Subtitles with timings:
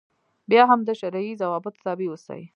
[0.49, 2.41] بیا هم د شرعي ضوابطو تابع اوسي.